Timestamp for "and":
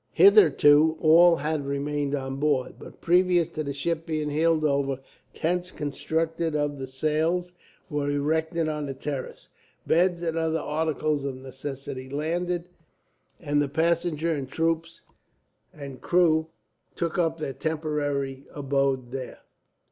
10.23-10.35, 13.39-13.61, 15.71-16.01